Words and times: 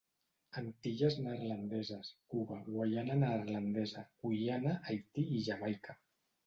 Antilles 0.61 1.17
Neerlandeses, 1.25 2.09
Cuba, 2.33 2.59
Guaiana 2.71 3.21
Neerlandesa, 3.27 4.05
Guyana, 4.27 4.77
Haití 4.91 5.31
i 5.39 5.49
Jamaica. 5.53 6.01